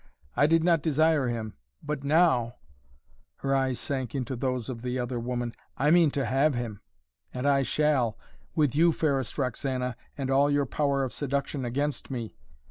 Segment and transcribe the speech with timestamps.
[0.35, 1.53] I did not desire him.
[1.83, 2.55] But now"
[3.35, 6.81] her eyes sank into those of the other woman, "I mean to have him,
[7.31, 8.17] and I shall
[8.55, 12.35] with you, fairest Roxana, and all your power of seduction against me!